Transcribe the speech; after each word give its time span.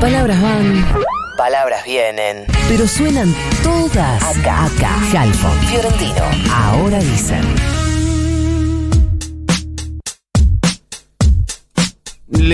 Palabras 0.00 0.40
van, 0.42 0.84
Palabras 1.36 1.84
vienen. 1.84 2.44
pero 2.68 2.86
suenan 2.86 3.34
todas 3.62 4.22
acá. 4.22 4.66
Acá. 4.66 4.98
Fiorentino. 5.68 6.22
ahora 6.52 6.98
dicen. 6.98 7.85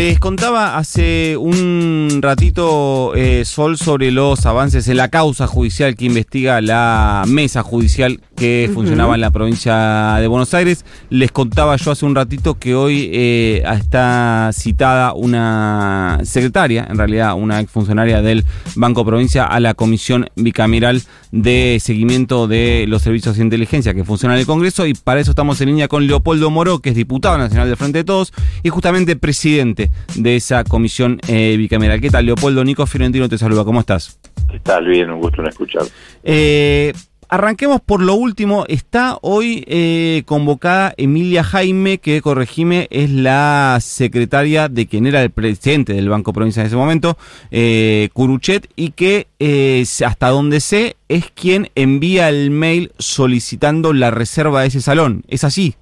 Les 0.03 0.19
contaba 0.19 0.79
hace 0.79 1.37
un 1.37 2.19
ratito, 2.21 3.15
eh, 3.15 3.45
Sol, 3.45 3.79
sobre 3.79 4.11
los 4.11 4.47
avances 4.47 4.89
en 4.89 4.97
la 4.97 5.07
causa 5.11 5.47
judicial 5.47 5.95
que 5.95 6.07
investiga 6.07 6.61
la 6.61 7.23
mesa 7.29 7.63
judicial 7.63 8.21
que 8.35 8.69
funcionaba 8.75 9.15
en 9.15 9.21
la 9.21 9.31
provincia 9.31 10.17
de 10.19 10.27
Buenos 10.27 10.55
Aires. 10.55 10.85
Les 11.09 11.31
contaba 11.31 11.77
yo 11.77 11.93
hace 11.93 12.05
un 12.05 12.17
ratito 12.17 12.59
que 12.59 12.75
hoy 12.75 13.11
eh, 13.13 13.63
está 13.65 14.51
citada 14.53 15.13
una 15.13 16.19
secretaria, 16.25 16.85
en 16.91 16.99
realidad 16.99 17.37
una 17.37 17.61
exfuncionaria 17.61 18.23
del 18.23 18.45
Banco 18.75 19.05
Provincia, 19.05 19.45
a 19.45 19.61
la 19.61 19.75
Comisión 19.75 20.27
Bicameral 20.35 21.01
de 21.31 21.79
Seguimiento 21.81 22.49
de 22.49 22.87
los 22.89 23.03
Servicios 23.03 23.37
de 23.37 23.45
Inteligencia 23.45 23.95
que 23.95 24.03
funciona 24.03 24.35
en 24.35 24.41
el 24.41 24.47
Congreso. 24.47 24.85
Y 24.85 24.95
para 24.95 25.21
eso 25.21 25.31
estamos 25.31 25.61
en 25.61 25.69
línea 25.69 25.87
con 25.87 26.09
Leopoldo 26.09 26.51
Moro, 26.51 26.81
que 26.81 26.91
es 26.91 26.97
diputado 26.97 27.39
nacional 27.39 27.69
del 27.69 27.77
Frente 27.77 27.99
de 27.99 28.05
Todos 28.05 28.33
y 28.65 28.69
justamente 28.71 29.15
presidente 29.15 29.92
de 30.17 30.37
esa 30.37 30.65
comisión 30.65 31.21
eh, 31.29 31.57
bicameral. 31.57 32.01
¿Qué 32.01 32.11
tal, 32.11 32.27
Leopoldo? 32.27 32.65
Nico 32.65 32.87
Fiorentino 32.87 33.29
te 33.29 33.39
saluda. 33.39 33.65
¿Cómo 33.65 33.81
estás? 33.81 34.19
¿Qué 34.51 34.59
tal? 34.61 34.87
Bien, 34.87 35.11
un 35.11 35.21
gusto 35.21 35.41
en 35.41 35.49
escuchar. 35.49 35.83
Eh, 36.23 36.93
arranquemos 37.33 37.81
por 37.81 38.03
lo 38.03 38.15
último. 38.15 38.67
Está 38.69 39.19
hoy 39.23 39.65
eh, 39.67 40.23
convocada 40.27 40.93
Emilia 40.99 41.43
Jaime, 41.43 41.97
que, 41.97 42.21
corregime, 42.21 42.89
es 42.91 43.11
la 43.11 43.79
secretaria 43.81 44.69
de 44.69 44.87
quien 44.87 45.07
era 45.07 45.23
el 45.23 45.31
presidente 45.31 45.95
del 45.95 46.11
Banco 46.11 46.35
Provincia 46.35 46.61
en 46.61 46.67
ese 46.67 46.77
momento, 46.77 47.17
eh, 47.51 48.11
Curuchet, 48.13 48.69
y 48.77 48.91
que, 48.91 49.29
eh, 49.39 49.83
hasta 50.05 50.29
donde 50.29 50.61
sé, 50.61 50.97
es 51.09 51.31
quien 51.31 51.71
envía 51.75 52.29
el 52.29 52.51
mail 52.51 52.93
solicitando 52.99 53.95
la 53.95 54.11
reserva 54.11 54.61
de 54.61 54.69
ese 54.69 54.83
salón. 54.83 55.25
¿Es 55.27 55.45
así? 55.45 55.75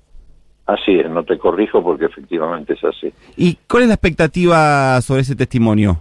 Así 0.70 1.00
es, 1.00 1.10
no 1.10 1.24
te 1.24 1.36
corrijo 1.36 1.82
porque 1.82 2.04
efectivamente 2.04 2.74
es 2.74 2.84
así. 2.84 3.12
¿Y 3.36 3.58
cuál 3.68 3.82
es 3.82 3.88
la 3.88 3.94
expectativa 3.94 5.00
sobre 5.00 5.22
ese 5.22 5.34
testimonio? 5.34 6.00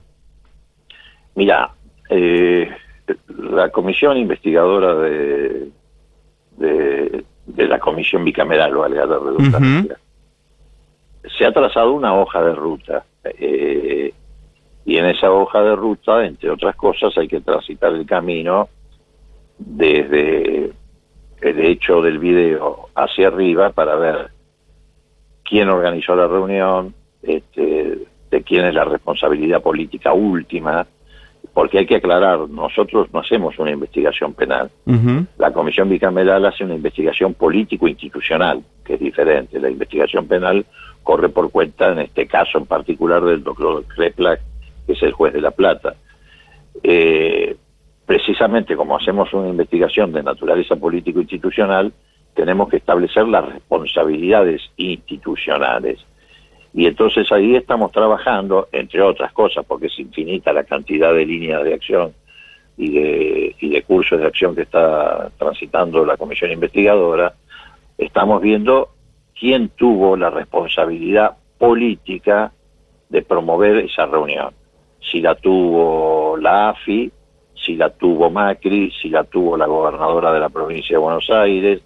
Mira, 1.33 1.71
eh, 2.09 2.69
la 3.39 3.69
comisión 3.69 4.17
investigadora 4.17 4.93
de, 4.95 5.69
de, 6.57 7.23
de 7.47 7.67
la 7.67 7.79
comisión 7.79 8.23
bicameral, 8.23 8.75
valga 8.75 9.05
la 9.07 9.17
redundancia, 9.17 9.97
se 11.35 11.45
ha 11.45 11.51
trazado 11.51 11.93
una 11.93 12.13
hoja 12.13 12.43
de 12.43 12.53
ruta. 12.53 13.03
eh, 13.23 14.13
y 14.85 14.97
en 14.97 15.05
esa 15.05 15.31
hoja 15.31 15.61
de 15.63 15.75
ruta, 15.75 16.25
entre 16.25 16.51
otras 16.51 16.75
cosas, 16.75 17.17
hay 17.17 17.27
que 17.27 17.41
transitar 17.41 17.91
el 17.93 18.05
camino 18.05 18.69
desde 19.57 20.71
el 21.41 21.59
hecho 21.59 22.01
del 22.01 22.19
video 22.19 22.89
hacia 22.95 23.27
arriba 23.29 23.71
para 23.71 23.95
ver 23.95 24.29
quién 25.49 25.67
organizó 25.69 26.15
la 26.15 26.27
reunión, 26.27 26.93
este, 27.23 27.97
de 28.29 28.43
quién 28.43 28.65
es 28.65 28.73
la 28.75 28.85
responsabilidad 28.85 29.61
política 29.61 30.13
última, 30.13 30.85
porque 31.53 31.79
hay 31.79 31.85
que 31.87 31.95
aclarar, 31.95 32.47
nosotros 32.47 33.07
no 33.11 33.21
hacemos 33.21 33.57
una 33.57 33.71
investigación 33.71 34.33
penal, 34.33 34.69
la 35.37 35.51
Comisión 35.51 35.89
Bicameral 35.89 36.45
hace 36.45 36.63
una 36.63 36.75
investigación 36.75 37.33
político-institucional, 37.33 38.61
que 38.85 38.93
es 38.93 38.99
diferente. 38.99 39.59
La 39.59 39.69
investigación 39.69 40.27
penal 40.27 40.65
corre 41.03 41.29
por 41.29 41.49
cuenta, 41.49 41.91
en 41.91 41.99
este 41.99 42.27
caso 42.27 42.59
en 42.59 42.65
particular, 42.65 43.23
del 43.23 43.43
doctor 43.43 43.83
Kreplak, 43.85 44.41
que 44.85 44.93
es 44.93 45.01
el 45.01 45.11
juez 45.11 45.33
de 45.33 45.41
La 45.41 45.51
Plata. 45.51 45.95
Eh, 46.83 47.55
precisamente 48.05 48.75
como 48.75 48.95
hacemos 48.95 49.33
una 49.33 49.49
investigación 49.49 50.11
de 50.11 50.23
naturaleza 50.23 50.75
político-institucional, 50.75 51.91
tenemos 52.39 52.69
que 52.69 52.77
establecer 52.77 53.27
las 53.27 53.45
responsabilidades 53.45 54.61
institucionales. 54.77 55.99
Y 56.73 56.85
entonces 56.85 57.29
ahí 57.33 57.57
estamos 57.57 57.91
trabajando, 57.91 58.69
entre 58.71 59.01
otras 59.01 59.33
cosas, 59.33 59.65
porque 59.65 59.87
es 59.87 59.99
infinita 59.99 60.53
la 60.53 60.63
cantidad 60.63 61.13
de 61.13 61.25
líneas 61.25 61.65
de 61.65 61.73
acción 61.73 62.13
y 62.77 62.91
de, 62.91 63.55
y 63.59 63.69
de 63.69 63.81
cursos 63.83 64.21
de 64.21 64.27
acción 64.27 64.55
que 64.55 64.61
está 64.61 65.29
transitando 65.37 66.05
la 66.05 66.15
comisión 66.15 66.49
investigadora, 66.51 67.33
estamos 67.97 68.41
viendo 68.41 68.91
quién 69.37 69.69
tuvo 69.69 70.15
la 70.15 70.29
responsabilidad 70.29 71.35
política 71.57 72.53
de 73.09 73.21
promover 73.21 73.79
esa 73.79 74.05
reunión. 74.05 74.53
Si 75.01 75.19
la 75.19 75.35
tuvo 75.35 76.37
la 76.37 76.69
AFI, 76.69 77.11
si 77.55 77.75
la 77.75 77.89
tuvo 77.89 78.29
Macri, 78.29 78.91
si 79.01 79.09
la 79.09 79.25
tuvo 79.25 79.57
la 79.57 79.65
gobernadora 79.65 80.31
de 80.31 80.39
la 80.39 80.49
provincia 80.49 80.95
de 80.95 81.01
Buenos 81.01 81.29
Aires. 81.29 81.81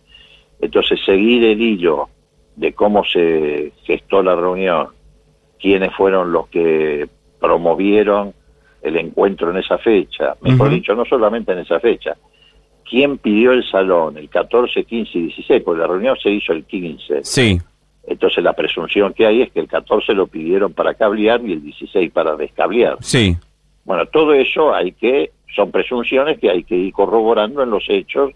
Entonces, 0.60 1.00
seguir 1.06 1.44
el 1.44 1.62
hilo 1.62 2.10
de 2.56 2.74
cómo 2.74 3.04
se 3.04 3.74
gestó 3.84 4.22
la 4.24 4.36
reunión, 4.36 4.90
quiénes 5.60 5.94
fueron 5.96 6.32
los 6.32 6.48
que 6.48 7.08
promovieron 7.40 8.34
el 8.82 8.98
encuentro 8.98 9.52
en 9.52 9.58
esa 9.58 9.78
fecha, 9.78 10.36
mejor 10.42 10.70
dicho, 10.70 10.94
no 10.94 11.06
solamente 11.06 11.54
en 11.54 11.60
esa 11.60 11.80
fecha, 11.80 12.18
quién 12.90 13.18
pidió 13.18 13.54
el 13.54 13.64
salón 13.70 14.18
el 14.18 14.30
14, 14.30 14.84
15 14.84 15.18
y 15.18 15.22
16, 15.28 15.64
porque 15.64 15.82
la 15.82 15.88
reunión 15.88 16.18
se 16.22 16.30
hizo 16.30 16.52
el 16.52 16.66
15. 16.66 17.24
Sí. 17.24 17.60
Entonces 18.06 18.44
la 18.44 18.54
presunción 18.54 19.14
que 19.14 19.26
hay 19.26 19.42
es 19.42 19.52
que 19.52 19.62
el 19.62 19.68
14 19.68 20.14
lo 20.14 20.28
pidieron 20.28 20.74
para 20.74 20.94
cablear 20.94 21.42
y 21.46 21.54
el 21.54 21.64
16 21.64 22.12
para 22.12 22.36
descablear. 22.36 22.98
Sí. 23.00 23.38
Bueno, 23.86 24.06
todo 24.08 24.34
eso 24.34 24.74
hay 24.74 24.92
que, 24.92 25.32
son 25.56 25.72
presunciones 25.72 26.40
que 26.40 26.50
hay 26.50 26.64
que 26.64 26.76
ir 26.76 26.94
corroborando 26.94 27.64
en 27.64 27.70
los 27.70 27.86
hechos 27.88 28.32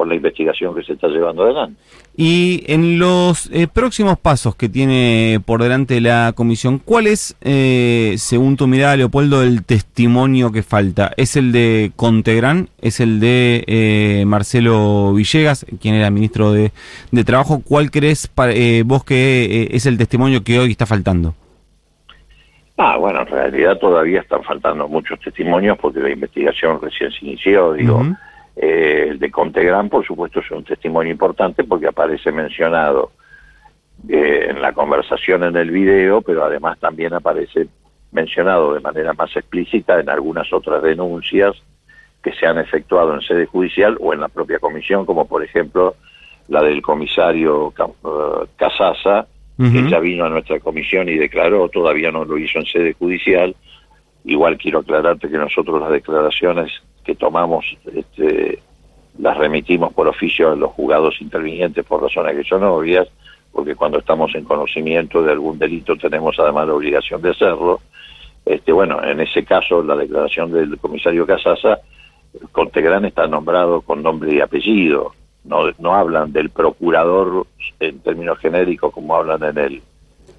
con 0.00 0.08
la 0.08 0.14
investigación 0.14 0.74
que 0.74 0.82
se 0.82 0.94
está 0.94 1.08
llevando 1.08 1.42
adelante. 1.42 1.78
Y 2.16 2.64
en 2.68 2.98
los 2.98 3.50
eh, 3.52 3.68
próximos 3.68 4.18
pasos 4.18 4.56
que 4.56 4.70
tiene 4.70 5.40
por 5.44 5.62
delante 5.62 6.00
la 6.00 6.32
comisión, 6.34 6.78
¿cuál 6.78 7.06
es, 7.06 7.36
eh, 7.42 8.14
según 8.16 8.56
tu 8.56 8.66
mirada, 8.66 8.96
Leopoldo, 8.96 9.42
el 9.42 9.62
testimonio 9.62 10.52
que 10.52 10.62
falta? 10.62 11.12
¿Es 11.18 11.36
el 11.36 11.52
de 11.52 11.92
Contegrán? 11.96 12.70
¿Es 12.80 13.00
el 13.00 13.20
de 13.20 13.62
eh, 13.66 14.24
Marcelo 14.26 15.12
Villegas, 15.12 15.66
quien 15.82 15.94
era 15.94 16.08
ministro 16.08 16.50
de, 16.50 16.72
de 17.12 17.24
Trabajo? 17.24 17.60
¿Cuál 17.62 17.90
crees 17.90 18.32
eh, 18.54 18.82
vos 18.86 19.04
que 19.04 19.44
eh, 19.44 19.68
es 19.72 19.84
el 19.84 19.98
testimonio 19.98 20.42
que 20.42 20.58
hoy 20.58 20.70
está 20.70 20.86
faltando? 20.86 21.34
Ah, 22.78 22.96
bueno, 22.96 23.20
en 23.20 23.26
realidad 23.26 23.76
todavía 23.76 24.22
están 24.22 24.42
faltando 24.44 24.88
muchos 24.88 25.20
testimonios 25.20 25.76
porque 25.76 26.00
la 26.00 26.08
investigación 26.08 26.80
recién 26.80 27.10
se 27.10 27.26
inició, 27.26 27.74
digo. 27.74 28.02
Eh, 28.56 29.08
el 29.10 29.18
de 29.18 29.30
Contegrán, 29.30 29.88
por 29.88 30.04
supuesto, 30.04 30.40
es 30.40 30.50
un 30.50 30.64
testimonio 30.64 31.12
importante 31.12 31.64
porque 31.64 31.86
aparece 31.86 32.32
mencionado 32.32 33.12
eh, 34.08 34.46
en 34.50 34.60
la 34.60 34.72
conversación 34.72 35.44
en 35.44 35.56
el 35.56 35.70
video, 35.70 36.22
pero 36.22 36.44
además 36.44 36.78
también 36.78 37.14
aparece 37.14 37.68
mencionado 38.12 38.74
de 38.74 38.80
manera 38.80 39.12
más 39.12 39.34
explícita 39.36 40.00
en 40.00 40.08
algunas 40.08 40.52
otras 40.52 40.82
denuncias 40.82 41.54
que 42.22 42.32
se 42.32 42.46
han 42.46 42.58
efectuado 42.58 43.14
en 43.14 43.20
sede 43.22 43.46
judicial 43.46 43.96
o 44.00 44.12
en 44.12 44.20
la 44.20 44.28
propia 44.28 44.58
comisión, 44.58 45.06
como 45.06 45.26
por 45.26 45.42
ejemplo 45.42 45.94
la 46.48 46.62
del 46.62 46.82
comisario 46.82 47.72
eh, 47.78 48.46
Casasa, 48.56 49.26
Ujú. 49.58 49.72
que 49.72 49.90
ya 49.90 50.00
vino 50.00 50.24
a 50.24 50.30
nuestra 50.30 50.58
comisión 50.58 51.08
y 51.10 51.16
declaró, 51.16 51.68
todavía 51.68 52.10
no 52.10 52.24
lo 52.24 52.38
hizo 52.38 52.58
en 52.58 52.64
sede 52.64 52.94
judicial. 52.94 53.54
Igual 54.24 54.56
quiero 54.56 54.78
aclararte 54.78 55.28
que 55.28 55.36
nosotros 55.36 55.78
las 55.80 55.90
declaraciones 55.90 56.72
que 57.10 57.16
tomamos 57.16 57.64
este, 57.92 58.60
las 59.18 59.36
remitimos 59.36 59.92
por 59.92 60.06
oficio 60.06 60.52
a 60.52 60.54
los 60.54 60.70
juzgados 60.70 61.20
intervinientes 61.20 61.84
por 61.84 62.00
razones 62.00 62.36
que 62.36 62.44
son 62.44 62.62
obvias, 62.62 63.08
porque 63.50 63.74
cuando 63.74 63.98
estamos 63.98 64.32
en 64.36 64.44
conocimiento 64.44 65.20
de 65.20 65.32
algún 65.32 65.58
delito 65.58 65.96
tenemos 65.96 66.38
además 66.38 66.68
la 66.68 66.74
obligación 66.74 67.20
de 67.20 67.30
hacerlo. 67.30 67.80
Este, 68.46 68.70
bueno, 68.70 69.02
en 69.02 69.20
ese 69.20 69.44
caso 69.44 69.82
la 69.82 69.96
declaración 69.96 70.52
del 70.52 70.78
comisario 70.78 71.26
Casasa, 71.26 71.80
Contegrán 72.52 73.04
está 73.04 73.26
nombrado 73.26 73.80
con 73.80 74.04
nombre 74.04 74.32
y 74.32 74.40
apellido, 74.40 75.12
no, 75.42 75.68
no 75.80 75.96
hablan 75.96 76.32
del 76.32 76.50
procurador 76.50 77.44
en 77.80 77.98
términos 77.98 78.38
genéricos 78.38 78.94
como 78.94 79.16
hablan 79.16 79.42
en 79.42 79.58
el, 79.58 79.82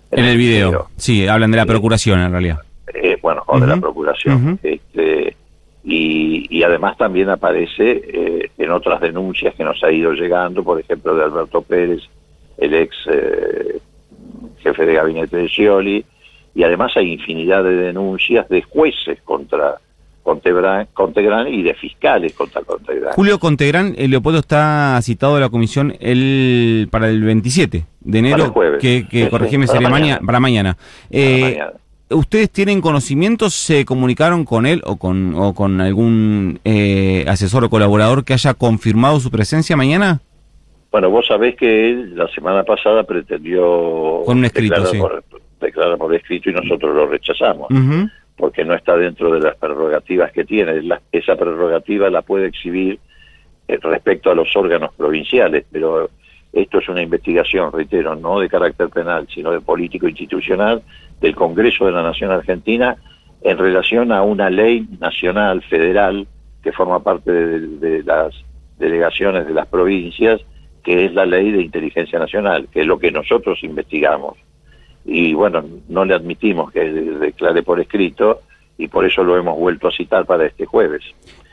En 0.10 0.24
el 0.24 0.38
video. 0.38 0.88
Sí, 0.96 1.28
hablan 1.28 1.52
de 1.52 1.58
la 1.58 1.66
procuración 1.66 2.22
en 2.22 2.32
realidad. 2.32 2.60
Eh, 2.94 3.18
bueno, 3.22 3.44
o 3.46 3.60
de 3.60 3.68
la 3.68 3.76
procuración. 3.76 4.58
Este, 4.64 5.36
y, 5.84 6.46
y 6.50 6.64
además 6.64 6.98
también 6.98 7.30
aparece 7.30 8.02
eh, 8.08 8.52
en 8.58 8.72
otras 8.72 9.02
denuncias 9.02 9.56
que 9.56 9.64
nos 9.64 9.84
ha 9.84 9.92
ido 9.92 10.14
llegando, 10.14 10.64
por 10.64 10.80
ejemplo, 10.80 11.16
de 11.16 11.24
Alberto 11.24 11.62
Pérez, 11.62 12.02
el 12.58 12.74
ex 12.76 12.96
eh, 13.12 13.80
jefe 14.60 14.86
de 14.86 14.94
gabinete 14.94 15.38
de 15.38 15.48
Scioli, 15.48 16.06
y 16.54 16.64
además 16.64 16.92
hay 16.96 17.14
infinidad 17.14 17.64
de 17.64 17.76
denuncias 17.76 18.48
de 18.50 18.62
jueces 18.62 19.20
contra 19.24 19.76
Contegrán, 20.22 20.88
Contegrán 20.94 21.48
y 21.48 21.64
de 21.64 21.74
fiscales 21.74 22.34
contra 22.34 22.62
Contegrán. 22.62 23.14
Julio 23.14 23.40
Contegrán, 23.40 23.96
eh, 23.98 24.08
Leopoldo 24.08 24.40
está 24.40 25.00
citado 25.02 25.38
a 25.38 25.40
la 25.40 25.50
comisión 25.50 25.96
el, 26.00 26.88
para 26.92 27.10
el 27.10 27.24
27 27.24 27.78
de 27.78 27.86
Para 28.06 28.20
enero, 28.20 28.44
el 28.46 28.50
jueves. 28.52 28.80
que, 28.82 29.08
que 29.10 29.24
Sí, 29.24 29.30
corregime, 29.32 29.66
sí, 29.66 29.74
para 29.78 29.90
mañana. 29.90 30.20
mañana. 30.20 30.26
para 30.28 30.40
mañana. 30.40 30.78
Eh, 31.10 31.40
Para 31.42 31.50
mañana. 31.66 31.81
¿Ustedes 32.12 32.50
tienen 32.52 32.82
conocimiento? 32.82 33.50
¿Se 33.50 33.86
comunicaron 33.86 34.46
con 34.46 34.66
él 34.66 34.82
o 34.86 34.98
con, 34.98 35.34
o 35.36 35.54
con 35.54 35.82
algún 35.82 36.60
eh, 36.66 37.26
asesor 37.28 37.64
o 37.64 37.70
colaborador 37.70 38.24
que 38.24 38.34
haya 38.34 38.54
confirmado 38.54 39.20
su 39.20 39.32
presencia 39.32 39.76
mañana? 39.78 40.22
Bueno, 40.92 41.10
vos 41.10 41.26
sabés 41.28 41.56
que 41.56 41.90
él 41.90 42.16
la 42.18 42.28
semana 42.30 42.64
pasada 42.64 43.04
pretendió 43.04 44.24
Con 44.26 44.40
un 44.40 44.46
escrito, 44.46 44.76
declarar, 44.76 44.92
sí. 44.94 45.00
por, 45.00 45.24
declarar 45.62 45.98
por 45.98 46.14
escrito 46.14 46.50
y 46.50 46.54
nosotros 46.54 46.94
lo 46.96 47.08
rechazamos, 47.08 47.68
porque 48.36 48.66
no 48.66 48.74
está 48.76 48.98
dentro 48.98 49.32
de 49.34 49.40
las 49.40 49.56
prerrogativas 49.56 50.32
que 50.34 50.44
tiene. 50.44 50.82
La- 50.82 51.02
esa 51.12 51.36
prerrogativa 51.36 52.10
la 52.10 52.22
puede 52.24 52.48
exhibir 52.48 53.00
eh, 53.70 53.78
respecto 53.82 54.32
a 54.32 54.36
los 54.36 54.54
órganos 54.56 54.94
provinciales, 54.96 55.64
pero 55.72 56.10
esto 56.54 56.80
es 56.80 56.90
una 56.90 57.02
investigación, 57.02 57.72
reitero, 57.72 58.16
no 58.16 58.40
de 58.40 58.50
carácter 58.50 58.90
penal, 58.90 59.28
sino 59.34 59.52
de 59.52 59.62
político 59.62 60.08
institucional 60.08 60.82
del 61.22 61.36
Congreso 61.36 61.86
de 61.86 61.92
la 61.94 62.04
Nación 62.04 62.32
Argentina 62.32 62.98
en 63.42 63.58
relación 63.58 64.12
a 64.12 64.22
una 64.24 64.50
ley 64.50 64.86
nacional, 65.00 65.62
federal, 65.64 66.28
que 66.62 66.72
forma 66.72 67.02
parte 67.02 67.32
de, 67.32 67.60
de 67.78 68.04
las 68.04 68.36
delegaciones 68.78 69.48
de 69.48 69.54
las 69.54 69.68
provincias, 69.68 70.42
que 70.84 71.06
es 71.06 71.14
la 71.14 71.26
ley 71.26 71.52
de 71.52 71.62
inteligencia 71.62 72.20
nacional, 72.20 72.68
que 72.72 72.82
es 72.82 72.88
lo 72.88 73.00
que 73.00 73.12
nosotros 73.12 73.64
investigamos. 73.64 74.38
Y 75.06 75.34
bueno, 75.34 75.64
no 75.90 76.06
le 76.06 76.14
admitimos 76.14 76.72
que 76.72 76.82
de- 76.82 77.18
declare 77.18 77.64
por 77.64 77.80
escrito 77.80 78.42
y 78.82 78.88
por 78.88 79.06
eso 79.06 79.24
lo 79.24 79.38
hemos 79.38 79.58
vuelto 79.58 79.88
a 79.88 79.92
citar 79.92 80.26
para 80.26 80.48
este 80.48 80.66
jueves. 80.66 81.04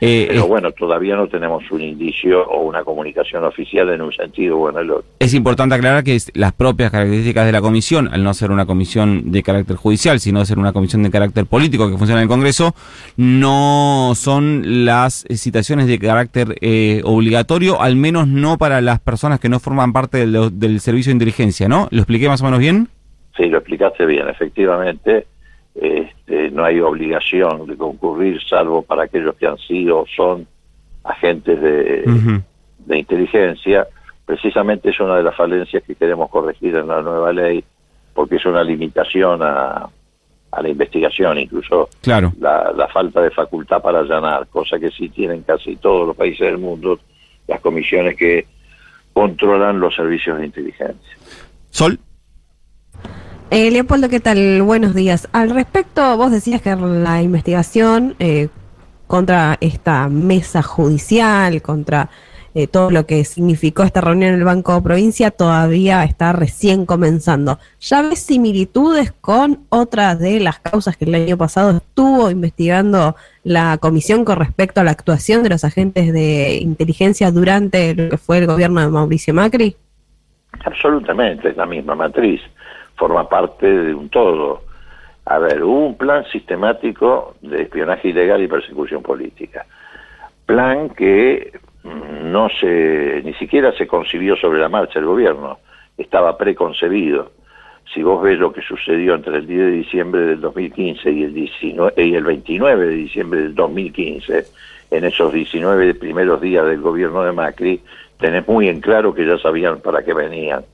Eh, 0.01 0.25
Pero 0.29 0.47
bueno, 0.47 0.71
todavía 0.71 1.15
no 1.15 1.27
tenemos 1.27 1.69
un 1.71 1.81
indicio 1.81 2.43
o 2.47 2.61
una 2.61 2.83
comunicación 2.83 3.43
oficial 3.43 3.89
en 3.89 4.01
un 4.01 4.11
sentido 4.11 4.57
o 4.57 4.69
en 4.69 4.77
el 4.77 4.89
otro. 4.89 5.05
es 5.19 5.33
importante 5.33 5.75
aclarar 5.75 6.03
que 6.03 6.17
las 6.33 6.53
propias 6.53 6.89
características 6.89 7.45
de 7.45 7.51
la 7.51 7.61
comisión, 7.61 8.09
al 8.11 8.23
no 8.23 8.33
ser 8.33 8.49
una 8.49 8.65
comisión 8.65 9.31
de 9.31 9.43
carácter 9.43 9.75
judicial, 9.75 10.19
sino 10.19 10.43
ser 10.45 10.57
una 10.57 10.73
comisión 10.73 11.03
de 11.03 11.11
carácter 11.11 11.45
político 11.45 11.91
que 11.91 11.97
funciona 11.97 12.21
en 12.21 12.23
el 12.23 12.29
Congreso, 12.29 12.73
no 13.17 14.13
son 14.15 14.85
las 14.85 15.25
eh, 15.25 15.37
citaciones 15.37 15.85
de 15.85 15.99
carácter 15.99 16.55
eh, 16.61 17.01
obligatorio, 17.03 17.79
al 17.79 17.95
menos 17.95 18.27
no 18.27 18.57
para 18.57 18.81
las 18.81 18.99
personas 18.99 19.39
que 19.39 19.49
no 19.49 19.59
forman 19.59 19.93
parte 19.93 20.25
del, 20.25 20.57
del 20.57 20.79
servicio 20.79 21.11
de 21.11 21.15
inteligencia, 21.15 21.67
¿no? 21.67 21.89
¿Lo 21.91 21.99
expliqué 21.99 22.27
más 22.27 22.41
o 22.41 22.45
menos 22.45 22.59
bien? 22.59 22.87
Sí, 23.37 23.45
lo 23.45 23.59
explicaste 23.59 24.05
bien. 24.05 24.27
Efectivamente, 24.29 25.27
este, 25.75 26.51
no 26.51 26.65
hay 26.65 26.79
obligación 26.79 27.67
de 27.67 27.77
concurrir, 27.77 28.41
salvo 28.43 28.81
para 28.81 29.03
aquellos 29.03 29.35
que 29.35 29.47
han 29.47 29.57
sido 29.57 29.99
o 29.99 30.05
son 30.07 30.47
agentes 31.03 31.61
de, 31.61 32.41
inteligencia. 32.97 33.87
Precisamente 34.25 34.89
es 34.89 34.99
una 34.99 35.17
de 35.17 35.23
las 35.23 35.35
falencias 35.35 35.83
que 35.83 35.95
queremos 35.95 36.29
corregir 36.29 36.75
en 36.75 36.87
la 36.87 37.01
nueva 37.01 37.31
ley, 37.31 37.63
porque 38.13 38.35
es 38.35 38.45
una 38.45 38.63
limitación 38.63 39.41
a, 39.41 39.89
a 40.51 40.61
la 40.61 40.69
investigación, 40.69 41.37
incluso 41.39 41.89
Claro. 42.01 42.33
la, 42.39 42.71
la 42.75 42.87
falta 42.87 43.21
de 43.21 43.31
facultad 43.31 43.81
para 43.81 43.99
allanar, 43.99 44.47
cosa 44.47 44.79
que 44.79 44.89
sí 44.89 45.09
tienen 45.09 45.43
casi 45.43 45.75
todos 45.77 46.07
los 46.07 46.15
países 46.15 46.47
del 46.47 46.57
mundo, 46.57 46.99
las 47.47 47.59
comisiones 47.61 48.15
que 48.15 48.45
controlan 49.13 49.79
los 49.79 49.95
servicios 49.95 50.37
de 50.39 50.45
inteligencia. 50.45 51.17
Sol. 51.69 51.99
Eh, 53.51 53.71
Leopoldo, 53.71 54.09
¿qué 54.09 54.19
tal? 54.19 54.61
Buenos 54.61 54.93
días. 54.93 55.27
Al 55.31 55.49
respecto, 55.49 56.15
vos 56.17 56.31
decías 56.31 56.61
que 56.61 56.75
la 56.75 57.23
investigación 57.23 58.15
eh, 58.19 58.49
contra 59.07 59.57
esta 59.59 60.07
mesa 60.07 60.61
judicial, 60.61 61.59
contra 61.63 62.11
eh, 62.53 62.67
todo 62.67 62.91
lo 62.91 63.07
que 63.07 63.25
significó 63.25 63.81
esta 63.81 64.01
reunión 64.01 64.33
en 64.33 64.39
el 64.39 64.45
Banco 64.45 64.83
Provincia, 64.83 65.31
todavía 65.31 66.03
está 66.03 66.31
recién 66.31 66.85
comenzando. 66.85 67.57
¿Ya 67.81 68.03
ves 68.03 68.19
similitudes 68.19 69.13
con 69.19 69.65
otras 69.69 70.19
de 70.19 70.39
las 70.39 70.59
causas 70.59 70.95
que 70.95 71.05
el 71.05 71.15
año 71.15 71.35
pasado 71.35 71.77
estuvo 71.77 72.29
investigando 72.29 73.15
la 73.43 73.79
comisión 73.79 74.25
con 74.25 74.37
respecto 74.37 74.81
a 74.81 74.83
la 74.83 74.91
actuación 74.91 75.41
de 75.41 75.49
los 75.49 75.63
agentes 75.63 76.13
de 76.13 76.57
inteligencia 76.57 77.31
durante 77.31 77.95
lo 77.95 78.11
que 78.11 78.17
fue 78.19 78.37
el 78.37 78.45
gobierno 78.45 78.81
de 78.81 78.89
Mauricio 78.89 79.33
Macri? 79.33 79.75
Absolutamente, 80.65 81.49
es 81.49 81.57
la 81.57 81.65
misma 81.65 81.95
matriz, 81.95 82.41
forma 82.95 83.27
parte 83.27 83.67
de 83.67 83.93
un 83.93 84.09
todo. 84.09 84.63
A 85.25 85.37
ver, 85.39 85.63
hubo 85.63 85.85
un 85.85 85.97
plan 85.97 86.25
sistemático 86.25 87.35
de 87.41 87.63
espionaje 87.63 88.09
ilegal 88.09 88.41
y 88.41 88.47
persecución 88.47 89.01
política. 89.01 89.65
Plan 90.45 90.89
que 90.89 91.51
mm, 91.83 92.31
no 92.31 92.49
se, 92.49 93.21
ni 93.23 93.33
siquiera 93.35 93.71
se 93.73 93.87
concibió 93.87 94.35
sobre 94.35 94.59
la 94.59 94.69
marcha 94.69 94.99
el 94.99 95.05
gobierno, 95.05 95.59
estaba 95.97 96.37
preconcebido. 96.37 97.31
Si 97.93 98.03
vos 98.03 98.21
ves 98.21 98.37
lo 98.37 98.51
que 98.53 98.61
sucedió 98.61 99.15
entre 99.15 99.37
el 99.37 99.47
10 99.47 99.59
de 99.59 99.71
diciembre 99.71 100.21
del 100.21 100.41
2015 100.41 101.11
y 101.11 101.23
el, 101.23 101.33
19, 101.33 102.03
y 102.03 102.15
el 102.15 102.23
29 102.23 102.87
de 102.87 102.93
diciembre 102.93 103.41
del 103.41 103.55
2015, 103.55 104.45
en 104.91 105.03
esos 105.03 105.33
19 105.33 105.95
primeros 105.95 106.41
días 106.41 106.65
del 106.65 106.81
gobierno 106.81 107.23
de 107.23 107.31
Macri, 107.31 107.81
tenés 108.19 108.47
muy 108.47 108.67
en 108.67 108.81
claro 108.81 109.13
que 109.13 109.25
ya 109.25 109.37
sabían 109.37 109.79
para 109.79 110.03
qué 110.03 110.13
venían. 110.13 110.65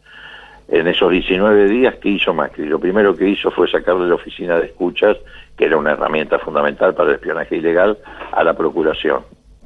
En 0.68 0.88
esos 0.88 1.12
19 1.12 1.69
días, 1.69 1.95
¿qué 2.01 2.09
hizo 2.09 2.33
Macri? 2.33 2.65
Lo 2.65 2.80
primero 2.80 3.15
que 3.15 3.30
hizo 3.30 3.51
fue 3.51 3.69
sacarle 3.69 4.07
la 4.07 4.15
oficina 4.15 4.57
de 4.59 4.65
escuchas, 4.65 5.15
que 5.56 5.65
era 5.65 5.77
una 5.77 5.92
herramienta 5.92 6.39
fundamental 6.39 6.95
para 6.95 7.09
el 7.09 7.15
espionaje 7.15 7.57
ilegal, 7.57 8.00
a 8.31 8.44
la 8.44 8.56
Procuración, 8.56 9.21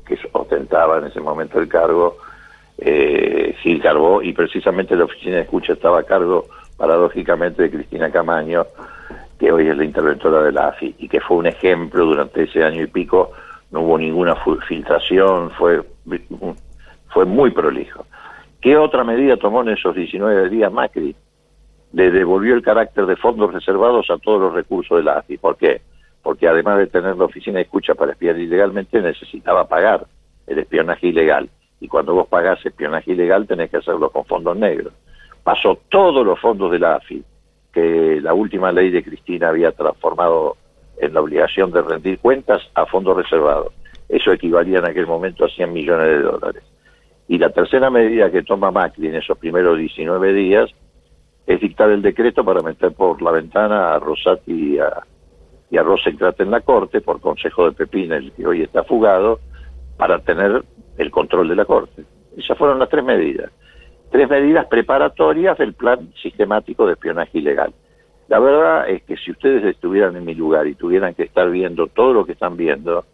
que 0.06 0.20
ostentaba 0.34 0.98
en 0.98 1.06
ese 1.06 1.22
momento 1.22 1.58
el 1.58 1.70
cargo 1.70 2.18
eh, 2.78 3.56
Gil 3.62 3.82
Carbó, 3.82 4.22
y 4.22 4.34
precisamente 4.34 4.96
la 4.96 5.06
oficina 5.06 5.38
de 5.38 5.44
escucha 5.44 5.74
estaba 5.74 6.00
a 6.00 6.04
cargo, 6.04 6.48
paradójicamente, 6.76 7.64
de 7.64 7.72
Cristina 7.72 8.12
Camaño, 8.12 8.68
que 9.40 9.54
hoy 9.54 9.70
es 9.70 9.78
la 9.78 9.86
interventora 9.86 10.44
de 10.44 10.52
la 10.52 10.68
AFI, 10.68 10.96
y 10.98 11.08
que 11.08 11.22
fue 11.22 11.38
un 11.38 11.48
ejemplo 11.48 12.06
durante 12.06 12.44
ese 12.44 12.62
año 12.62 12.84
y 12.84 12.88
pico, 12.88 13.32
no 13.72 13.82
hubo 13.82 13.98
ninguna 13.98 14.36
filtración, 14.68 15.52
fue, 15.52 15.82
fue 17.10 17.26
muy 17.26 17.52
prolijo. 17.52 18.06
¿Qué 18.62 18.78
otra 18.78 19.04
medida 19.04 19.38
tomó 19.38 19.62
en 19.62 19.70
esos 19.70 19.96
19 19.96 20.50
días 20.50 20.72
Macri? 20.72 21.16
Le 21.94 22.12
devolvió 22.12 22.56
el 22.56 22.62
carácter 22.62 23.06
de 23.06 23.16
fondos 23.16 23.54
reservados 23.54 24.10
a 24.10 24.18
todos 24.18 24.42
los 24.42 24.54
recursos 24.54 24.98
de 24.98 25.04
la 25.04 25.20
AFI. 25.20 25.38
¿Por 25.38 25.58
qué? 25.58 25.82
Porque 26.22 26.48
además 26.48 26.78
de 26.78 26.88
tener 26.88 27.16
la 27.18 27.26
oficina 27.26 27.58
de 27.58 27.64
escucha 27.64 27.96
para 27.96 28.12
espiar 28.12 28.38
ilegalmente, 28.38 29.02
necesitaba 29.02 29.68
pagar 29.68 30.06
el 30.46 30.60
espionaje 30.60 31.08
ilegal. 31.08 31.50
Y 31.80 31.88
cuando 31.88 32.14
vos 32.14 32.28
pagás 32.28 32.64
espionaje 32.66 33.14
ilegal, 33.14 33.48
tenés 33.48 33.72
que 33.72 33.78
hacerlo 33.78 34.10
con 34.10 34.26
fondos 34.26 34.58
negros. 34.58 34.94
Pasó 35.44 35.80
todos 35.90 36.26
los 36.26 36.40
fondos 36.40 36.72
de 36.72 36.80
la 36.80 36.96
AFI, 36.96 37.24
que 37.72 38.20
la 38.22 38.34
última 38.34 38.72
ley 38.72 38.90
de 38.90 39.04
Cristina 39.04 39.50
había 39.50 39.72
transformado 39.72 40.58
en 40.98 41.14
la 41.14 41.22
obligación 41.22 41.72
de 41.72 41.82
rendir 41.82 42.20
cuentas 42.20 42.62
a 42.76 42.86
fondos 42.86 43.16
reservados. 43.16 43.74
Eso 44.10 44.34
equivalía 44.34 44.80
en 44.80 44.86
aquel 44.86 45.08
momento 45.08 45.46
a 45.46 45.50
100 45.50 45.72
millones 45.72 46.08
de 46.08 46.20
dólares. 46.20 46.64
Y 47.30 47.38
la 47.38 47.52
tercera 47.52 47.92
medida 47.92 48.32
que 48.32 48.42
toma 48.42 48.72
Macri 48.72 49.08
en 49.08 49.16
esos 49.16 49.38
primeros 49.38 49.78
19 49.78 50.34
días 50.34 50.72
es 51.46 51.62
dictar 51.62 51.92
el 51.92 52.02
decreto 52.02 52.44
para 52.44 52.64
meter 52.64 52.92
por 52.92 53.22
la 53.22 53.30
ventana 53.30 53.94
a 53.94 54.00
Rosati 54.00 54.52
y 54.52 54.80
a, 54.80 55.04
y 55.70 55.78
en 55.78 56.52
la 56.52 56.62
Corte, 56.62 57.02
por 57.02 57.22
consejo 57.22 57.66
de 57.66 57.74
Pepín, 57.74 58.12
el 58.12 58.32
que 58.32 58.48
hoy 58.48 58.64
está 58.64 58.84
fugado, 58.84 59.40
para 59.96 60.18
tener 60.18 60.64
el 60.98 61.12
control 61.12 61.50
de 61.50 61.56
la 61.56 61.66
Corte. 61.66 62.04
Esas 62.36 62.58
fueron 62.58 62.80
las 62.80 62.90
tres 62.90 63.04
medidas. 63.04 63.52
Tres 64.10 64.28
medidas 64.28 64.66
preparatorias 64.66 65.56
del 65.60 65.74
plan 65.74 66.12
sistemático 66.20 66.88
de 66.88 66.94
espionaje 66.94 67.38
ilegal. 67.38 67.72
La 68.28 68.40
verdad 68.40 68.90
es 68.90 69.04
que 69.04 69.18
si 69.18 69.30
ustedes 69.30 69.64
estuvieran 69.66 70.16
en 70.16 70.26
mi 70.26 70.34
lugar 70.34 70.66
y 70.66 70.74
tuvieran 70.74 71.14
que 71.14 71.24
estar 71.24 71.48
viendo 71.52 71.86
todo 71.86 72.12
lo 72.12 72.26
que 72.26 72.32
están 72.32 72.58
viendo 72.58 73.06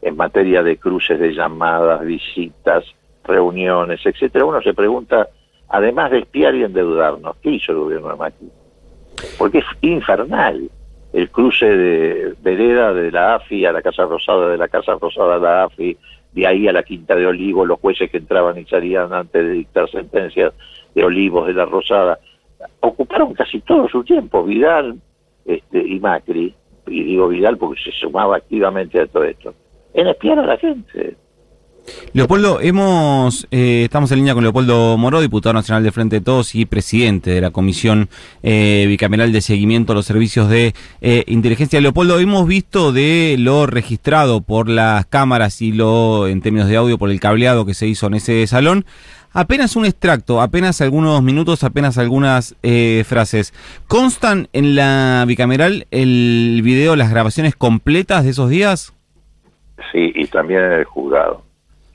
en 0.00 0.16
materia 0.16 0.64
de 0.64 0.78
cruces 0.78 1.20
de 1.20 1.32
llamadas, 1.32 2.04
visitas, 2.04 2.84
reuniones, 3.24 4.00
etcétera, 4.04 4.44
uno 4.44 4.60
se 4.62 4.74
pregunta, 4.74 5.28
además 5.68 6.10
de 6.10 6.20
espiar 6.20 6.54
y 6.54 6.64
endeudarnos, 6.64 7.36
¿qué 7.42 7.50
hizo 7.50 7.72
el 7.72 7.78
gobierno 7.78 8.08
de 8.08 8.16
Macri? 8.16 8.48
Porque 9.38 9.58
es 9.58 9.64
infernal 9.80 10.70
el 11.12 11.30
cruce 11.30 11.66
de 11.66 12.34
vereda 12.42 12.94
de 12.94 13.10
la 13.10 13.34
AFI 13.34 13.66
a 13.66 13.72
la 13.72 13.82
Casa 13.82 14.04
Rosada, 14.04 14.48
de 14.48 14.56
la 14.56 14.68
Casa 14.68 14.96
Rosada 15.00 15.36
a 15.36 15.38
la 15.38 15.64
AFI, 15.64 15.96
de 16.32 16.46
ahí 16.46 16.66
a 16.66 16.72
la 16.72 16.82
Quinta 16.82 17.14
de 17.14 17.26
Olivos, 17.26 17.68
los 17.68 17.78
jueces 17.78 18.10
que 18.10 18.16
entraban 18.16 18.58
y 18.58 18.64
salían 18.64 19.12
antes 19.12 19.44
de 19.44 19.52
dictar 19.52 19.90
sentencias 19.90 20.54
de 20.94 21.04
Olivos, 21.04 21.46
de 21.46 21.52
la 21.52 21.66
Rosada, 21.66 22.18
ocuparon 22.80 23.34
casi 23.34 23.60
todo 23.60 23.88
su 23.88 24.02
tiempo, 24.04 24.42
Vidal 24.44 24.98
este, 25.44 25.78
y 25.86 26.00
Macri, 26.00 26.54
y 26.86 27.02
digo 27.04 27.28
Vidal 27.28 27.58
porque 27.58 27.82
se 27.82 27.92
sumaba 27.92 28.36
activamente 28.36 29.00
a 29.00 29.06
todo 29.06 29.24
esto, 29.24 29.54
en 29.92 30.08
espiar 30.08 30.38
a 30.38 30.46
la 30.46 30.56
gente. 30.56 31.16
Leopoldo, 32.12 32.60
hemos, 32.60 33.46
eh, 33.50 33.82
estamos 33.84 34.12
en 34.12 34.18
línea 34.18 34.34
con 34.34 34.42
Leopoldo 34.42 34.96
Moró, 34.98 35.20
diputado 35.20 35.54
nacional 35.54 35.82
de 35.82 35.92
Frente 35.92 36.16
de 36.16 36.24
Todos 36.24 36.54
y 36.54 36.66
presidente 36.66 37.30
de 37.30 37.40
la 37.40 37.50
Comisión 37.50 38.08
eh, 38.42 38.84
Bicameral 38.86 39.32
de 39.32 39.40
Seguimiento 39.40 39.92
a 39.92 39.94
los 39.94 40.06
Servicios 40.06 40.48
de 40.48 40.74
eh, 41.00 41.24
Inteligencia. 41.26 41.80
Leopoldo, 41.80 42.18
hemos 42.18 42.46
visto 42.46 42.92
de 42.92 43.36
lo 43.38 43.66
registrado 43.66 44.42
por 44.42 44.68
las 44.68 45.06
cámaras 45.06 45.62
y 45.62 45.72
lo, 45.72 46.28
en 46.28 46.42
términos 46.42 46.68
de 46.68 46.76
audio, 46.76 46.98
por 46.98 47.10
el 47.10 47.20
cableado 47.20 47.64
que 47.64 47.74
se 47.74 47.86
hizo 47.86 48.06
en 48.06 48.14
ese 48.14 48.46
salón, 48.46 48.84
Apenas 49.34 49.76
un 49.76 49.86
extracto, 49.86 50.42
apenas 50.42 50.82
algunos 50.82 51.22
minutos, 51.22 51.64
apenas 51.64 51.96
algunas 51.96 52.54
eh, 52.62 53.02
frases. 53.06 53.54
¿Constan 53.88 54.48
en 54.52 54.74
la 54.74 55.24
bicameral 55.26 55.86
el 55.90 56.60
video, 56.62 56.96
las 56.96 57.10
grabaciones 57.10 57.56
completas 57.56 58.24
de 58.24 58.30
esos 58.30 58.50
días? 58.50 58.92
Sí, 59.90 60.12
y 60.14 60.26
también 60.26 60.60
en 60.60 60.72
el 60.72 60.84
juzgado. 60.84 61.44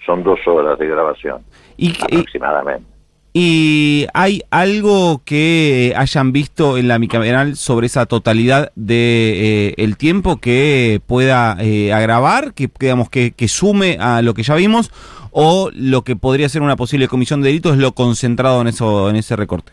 Son 0.08 0.24
dos 0.24 0.40
horas 0.48 0.80
de 0.80 0.88
grabación, 0.88 1.42
Y, 1.78 1.90
y, 1.90 1.98
aproximadamente. 2.02 2.88
y 3.34 4.08
hay 4.14 4.42
algo 4.50 5.22
que 5.26 5.94
hayan 5.96 6.32
visto 6.32 6.78
en 6.78 6.88
la 6.88 6.98
bicameral 6.98 7.56
sobre 7.58 7.86
esa 7.86 8.06
totalidad 8.08 8.72
de 8.76 9.68
eh, 9.68 9.74
el 9.78 9.98
tiempo 9.98 10.38
que 10.38 11.02
pueda 11.06 11.58
eh, 11.60 11.94
agravar, 11.94 12.54
que 12.54 12.70
digamos 12.80 13.10
que, 13.10 13.32
que 13.32 13.48
sume 13.50 13.98
a 14.00 14.22
lo 14.24 14.34
que 14.34 14.42
ya 14.44 14.56
vimos, 14.56 14.92
o 15.32 15.70
lo 15.76 16.02
que 16.04 16.16
podría 16.16 16.50
ser 16.50 16.62
una 16.64 16.78
posible 16.78 17.08
comisión 17.08 17.42
de 17.42 17.50
delitos 17.50 17.74
es 17.74 17.80
lo 17.80 17.92
concentrado 17.92 18.62
en 18.62 18.68
eso, 18.68 19.10
en 19.10 19.18
ese 19.18 19.36
recorte. 19.36 19.72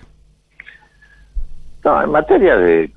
No, 1.84 2.02
en 2.02 2.10
materia 2.10 2.56
de 2.56 2.90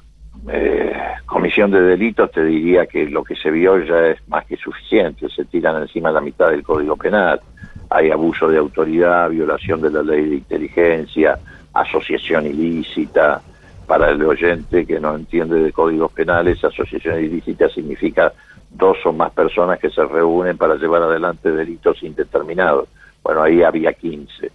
eh, 0.49 0.93
comisión 1.25 1.71
de 1.71 1.81
delitos 1.81 2.31
te 2.31 2.43
diría 2.43 2.85
que 2.85 3.05
lo 3.09 3.23
que 3.23 3.35
se 3.35 3.51
vio 3.51 3.77
ya 3.83 4.07
es 4.07 4.27
más 4.27 4.45
que 4.45 4.57
suficiente. 4.57 5.27
Se 5.29 5.45
tiran 5.45 5.81
encima 5.81 6.11
la 6.11 6.21
mitad 6.21 6.49
del 6.49 6.63
Código 6.63 6.95
Penal. 6.95 7.41
Hay 7.89 8.11
abuso 8.11 8.47
de 8.47 8.57
autoridad, 8.57 9.29
violación 9.29 9.81
de 9.81 9.91
la 9.91 10.03
ley 10.03 10.29
de 10.29 10.35
inteligencia, 10.35 11.37
asociación 11.73 12.45
ilícita. 12.45 13.41
Para 13.85 14.09
el 14.09 14.21
oyente 14.21 14.85
que 14.85 14.99
no 14.99 15.15
entiende 15.15 15.61
de 15.61 15.71
códigos 15.71 16.11
penales, 16.11 16.61
asociación 16.61 17.23
ilícita 17.23 17.69
significa 17.69 18.33
dos 18.69 18.97
o 19.05 19.13
más 19.13 19.31
personas 19.31 19.79
que 19.79 19.89
se 19.89 20.03
reúnen 20.03 20.57
para 20.57 20.75
llevar 20.75 21.03
adelante 21.03 21.51
delitos 21.51 22.03
indeterminados. 22.03 22.89
Bueno, 23.23 23.43
ahí 23.43 23.63
había 23.63 23.93
15. 23.93 24.51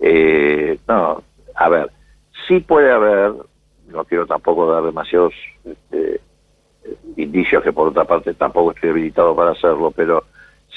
Eh, 0.00 0.78
no, 0.88 1.22
a 1.54 1.68
ver, 1.68 1.90
sí 2.48 2.60
puede 2.60 2.90
haber, 2.92 3.32
no 3.88 4.04
quiero 4.04 4.26
tampoco 4.26 4.70
dar 4.70 4.82
demasiados 4.82 5.34
este, 5.64 6.20
indicios 7.16 7.62
que 7.62 7.72
por 7.72 7.88
otra 7.88 8.04
parte 8.04 8.34
tampoco 8.34 8.72
estoy 8.72 8.90
habilitado 8.90 9.34
para 9.34 9.52
hacerlo, 9.52 9.90
pero 9.90 10.24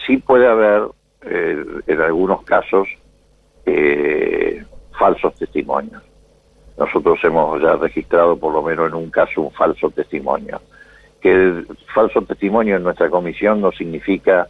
sí 0.05 0.17
puede 0.17 0.47
haber 0.47 0.83
eh, 1.23 1.65
en 1.87 2.01
algunos 2.01 2.43
casos 2.43 2.87
eh, 3.65 4.63
falsos 4.97 5.35
testimonios. 5.35 6.01
Nosotros 6.77 7.19
hemos 7.23 7.61
ya 7.61 7.75
registrado 7.75 8.37
por 8.37 8.53
lo 8.53 8.61
menos 8.61 8.87
en 8.87 8.95
un 8.95 9.09
caso 9.09 9.41
un 9.41 9.51
falso 9.51 9.89
testimonio. 9.89 10.61
Que 11.19 11.63
falso 11.93 12.21
testimonio 12.21 12.75
en 12.75 12.83
nuestra 12.83 13.09
comisión 13.09 13.61
no 13.61 13.71
significa 13.71 14.47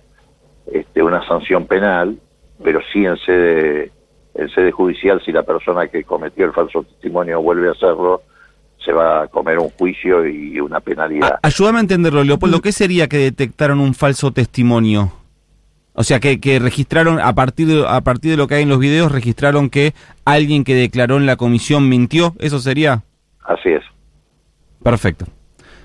este, 0.72 1.02
una 1.02 1.26
sanción 1.26 1.66
penal, 1.66 2.18
pero 2.62 2.82
sí 2.92 3.06
en 3.06 3.18
sede, 3.18 3.92
en 4.34 4.50
sede 4.50 4.72
judicial, 4.72 5.22
si 5.24 5.32
la 5.32 5.44
persona 5.44 5.88
que 5.88 6.04
cometió 6.04 6.46
el 6.46 6.52
falso 6.52 6.84
testimonio 6.84 7.42
vuelve 7.42 7.70
a 7.70 7.72
hacerlo, 7.72 8.22
se 8.88 8.94
va 8.94 9.24
a 9.24 9.28
comer 9.28 9.60
un 9.60 9.70
juicio 9.70 10.26
y 10.26 10.60
una 10.62 10.80
penalidad. 10.80 11.34
A- 11.34 11.40
ayúdame 11.48 11.80
a 11.80 11.82
entenderlo, 11.82 12.24
Leopoldo. 12.24 12.62
¿Qué 12.62 12.72
sería 12.72 13.08
que 13.08 13.18
detectaron 13.18 13.80
un 13.82 13.94
falso 13.94 14.32
testimonio? 14.32 15.12
O 15.94 16.04
sea, 16.04 16.20
que, 16.20 16.40
que 16.40 16.60
registraron, 16.60 17.20
a 17.20 17.34
partir, 17.36 17.68
de, 17.68 17.86
a 17.88 18.00
partir 18.02 18.32
de 18.32 18.38
lo 18.38 18.48
que 18.48 18.56
hay 18.56 18.64
en 18.64 18.70
los 18.70 18.80
videos, 18.80 19.12
registraron 19.12 19.70
que 19.70 19.94
alguien 20.26 20.64
que 20.64 20.76
declaró 20.76 21.18
en 21.18 21.26
la 21.26 21.36
comisión 21.36 21.90
mintió. 21.90 22.34
¿Eso 22.40 22.60
sería? 22.60 23.04
Así 23.46 23.70
es. 23.70 23.84
Perfecto. 24.84 25.26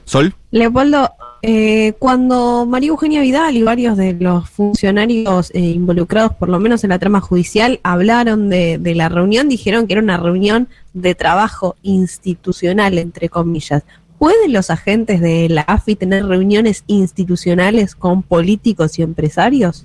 ¿Sol? 0.05 0.35
Leopoldo, 0.51 1.11
eh, 1.43 1.95
cuando 1.99 2.67
María 2.67 2.91
Eugenia 2.91 3.21
Vidal 3.21 3.57
y 3.57 3.63
varios 3.63 3.97
de 3.97 4.15
los 4.15 4.49
funcionarios 4.49 5.51
eh, 5.55 5.59
involucrados, 5.59 6.35
por 6.35 6.49
lo 6.49 6.61
menos 6.61 6.85
en 6.85 6.91
la 6.91 7.01
trama 7.01 7.21
judicial, 7.21 7.81
hablaron 7.83 8.49
de, 8.49 8.79
de 8.79 8.95
la 8.95 9.09
reunión, 9.09 9.49
dijeron 9.49 9.87
que 9.87 9.95
era 9.95 10.03
una 10.03 10.17
reunión 10.17 10.69
de 10.95 11.17
trabajo 11.17 11.75
institucional, 11.83 12.97
entre 12.99 13.29
comillas. 13.29 13.85
¿Pueden 14.19 14.53
los 14.53 14.71
agentes 14.71 15.21
de 15.21 15.49
la 15.49 15.63
AFI 15.63 15.97
tener 15.97 16.25
reuniones 16.27 16.85
institucionales 16.87 17.97
con 17.97 18.23
políticos 18.23 19.01
y 19.01 19.03
empresarios? 19.03 19.85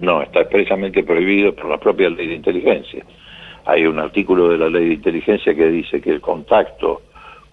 No, 0.00 0.22
está 0.22 0.40
expresamente 0.40 1.02
prohibido 1.02 1.54
por 1.54 1.68
la 1.68 1.78
propia 1.78 2.08
ley 2.08 2.26
de 2.26 2.34
inteligencia. 2.36 3.04
Hay 3.66 3.84
un 3.84 3.98
artículo 3.98 4.48
de 4.48 4.56
la 4.56 4.70
ley 4.70 4.88
de 4.88 4.94
inteligencia 4.94 5.54
que 5.54 5.68
dice 5.68 6.00
que 6.00 6.10
el 6.10 6.22
contacto 6.22 7.02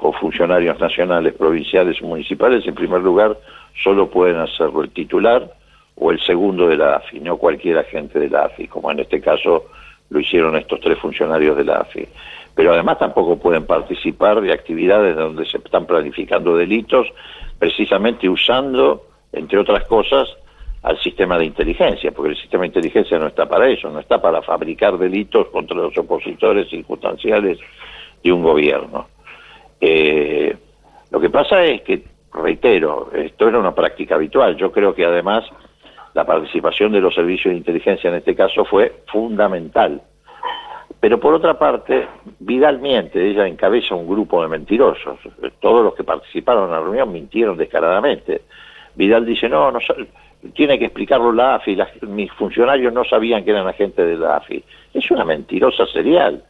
con 0.03 0.11
funcionarios 0.15 0.77
nacionales, 0.81 1.33
provinciales 1.33 2.01
o 2.01 2.07
municipales, 2.07 2.67
en 2.67 2.75
primer 2.75 2.99
lugar, 2.99 3.37
solo 3.81 4.09
pueden 4.09 4.35
hacerlo 4.35 4.83
el 4.83 4.89
titular 4.89 5.49
o 5.95 6.11
el 6.11 6.19
segundo 6.19 6.67
de 6.67 6.75
la 6.75 6.97
AFI, 6.97 7.21
no 7.21 7.37
cualquier 7.37 7.77
agente 7.77 8.19
de 8.19 8.29
la 8.29 8.47
AFI, 8.47 8.67
como 8.67 8.91
en 8.91 8.99
este 8.99 9.21
caso 9.21 9.67
lo 10.09 10.19
hicieron 10.19 10.57
estos 10.57 10.81
tres 10.81 10.99
funcionarios 10.99 11.55
de 11.55 11.63
la 11.63 11.77
AFI. 11.77 12.05
Pero 12.53 12.73
además 12.73 12.99
tampoco 12.99 13.39
pueden 13.39 13.65
participar 13.65 14.41
de 14.41 14.51
actividades 14.51 15.15
donde 15.15 15.45
se 15.45 15.55
están 15.55 15.85
planificando 15.85 16.57
delitos, 16.57 17.07
precisamente 17.57 18.27
usando, 18.27 19.05
entre 19.31 19.57
otras 19.57 19.85
cosas, 19.85 20.27
al 20.81 20.99
sistema 20.99 21.37
de 21.37 21.45
inteligencia, 21.45 22.11
porque 22.11 22.31
el 22.31 22.37
sistema 22.37 22.63
de 22.63 22.67
inteligencia 22.67 23.17
no 23.19 23.27
está 23.27 23.47
para 23.47 23.69
eso, 23.69 23.89
no 23.89 24.01
está 24.01 24.21
para 24.21 24.41
fabricar 24.41 24.97
delitos 24.97 25.47
contra 25.47 25.77
los 25.77 25.97
opositores 25.97 26.69
circunstanciales 26.69 27.57
de 28.21 28.33
un 28.33 28.43
gobierno. 28.43 29.12
Eh, 29.85 30.55
lo 31.11 31.19
que 31.19 31.29
pasa 31.29 31.61
es 31.65 31.81
que, 31.81 32.03
reitero, 32.33 33.09
esto 33.13 33.49
era 33.49 33.59
una 33.59 33.75
práctica 33.75 34.15
habitual. 34.15 34.55
Yo 34.55 34.71
creo 34.71 34.95
que 34.95 35.03
además 35.03 35.43
la 36.13 36.25
participación 36.25 36.93
de 36.93 37.01
los 37.01 37.13
servicios 37.13 37.51
de 37.51 37.57
inteligencia 37.57 38.09
en 38.09 38.15
este 38.15 38.33
caso 38.33 38.63
fue 38.63 38.93
fundamental. 39.07 40.01
Pero 41.01 41.19
por 41.19 41.33
otra 41.33 41.59
parte, 41.59 42.07
Vidal 42.39 42.79
miente, 42.79 43.29
ella 43.29 43.45
encabeza 43.45 43.93
un 43.93 44.07
grupo 44.07 44.41
de 44.41 44.47
mentirosos. 44.47 45.19
Todos 45.59 45.83
los 45.83 45.95
que 45.95 46.05
participaron 46.05 46.65
en 46.65 46.71
la 46.71 46.79
reunión 46.79 47.11
mintieron 47.11 47.57
descaradamente. 47.57 48.43
Vidal 48.95 49.25
dice, 49.25 49.49
no, 49.49 49.69
no 49.69 49.79
tiene 50.53 50.79
que 50.79 50.85
explicarlo 50.85 51.33
la 51.33 51.55
AFI, 51.55 51.75
las- 51.75 52.01
mis 52.03 52.31
funcionarios 52.31 52.93
no 52.93 53.03
sabían 53.03 53.43
que 53.43 53.51
eran 53.51 53.67
agentes 53.67 54.05
de 54.07 54.15
la 54.15 54.37
AFI. 54.37 54.63
Es 54.93 55.11
una 55.11 55.25
mentirosa 55.25 55.85
serial. 55.87 56.41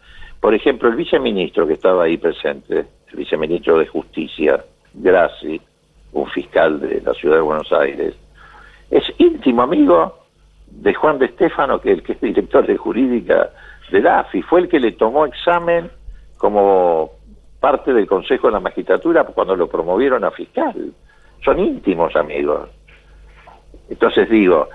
Por 0.44 0.54
ejemplo, 0.54 0.90
el 0.90 0.98
viceministro 0.98 1.66
que 1.66 1.76
estaba 1.76 2.04
ahí 2.04 2.18
presente, 2.18 2.80
el 2.80 3.16
viceministro 3.16 3.80
de 3.80 3.88
Justicia, 3.88 4.62
Grassi, 4.94 5.62
un 6.12 6.28
fiscal 6.28 6.82
de 6.82 7.00
la 7.00 7.14
ciudad 7.14 7.38
de 7.38 7.42
Buenos 7.44 7.72
Aires, 7.72 8.14
es 8.92 9.06
íntimo 9.20 9.62
amigo 9.62 10.20
de 10.68 10.94
Juan 10.96 11.18
de 11.18 11.28
Estefano, 11.28 11.80
que, 11.80 12.04
que 12.04 12.12
es 12.12 12.20
director 12.20 12.68
de 12.68 12.76
jurídica 12.76 13.52
de 13.90 14.02
la 14.02 14.20
AFI, 14.20 14.42
fue 14.42 14.60
el 14.60 14.68
que 14.68 14.82
le 14.82 14.92
tomó 14.92 15.26
examen 15.26 15.90
como 16.38 17.12
parte 17.62 17.94
del 17.94 18.06
Consejo 18.06 18.48
de 18.48 18.54
la 18.56 18.60
Magistratura 18.60 19.24
cuando 19.24 19.56
lo 19.56 19.70
promovieron 19.70 20.26
a 20.26 20.32
fiscal. 20.32 20.92
Son 21.42 21.58
íntimos 21.58 22.18
amigos. 22.18 22.70
Entonces 23.90 24.30
digo, 24.30 24.68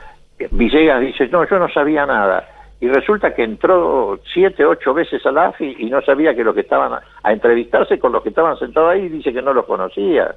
Villegas 0.51 1.03
dice, 1.03 1.29
no, 1.29 1.47
yo 1.47 1.59
no 1.59 1.69
sabía 1.69 2.07
nada. 2.07 2.58
Y 2.81 2.89
resulta 2.89 3.35
que 3.35 3.43
entró 3.43 4.21
siete, 4.33 4.65
ocho 4.65 4.95
veces 4.95 5.25
a 5.27 5.31
AFI 5.31 5.77
y 5.79 5.91
no 5.91 6.01
sabía 6.03 6.35
que 6.35 6.45
los 6.45 6.55
que 6.55 6.61
estaban 6.61 6.93
a, 6.93 7.03
a 7.23 7.33
entrevistarse 7.33 7.99
con 7.99 8.13
los 8.13 8.23
que 8.23 8.29
estaban 8.29 8.57
sentados 8.57 8.91
ahí, 8.91 9.09
dice 9.09 9.33
que 9.33 9.43
no 9.43 9.53
los 9.53 9.67
conocía. 9.67 10.35